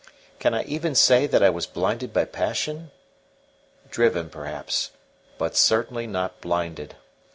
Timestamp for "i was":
1.43-1.67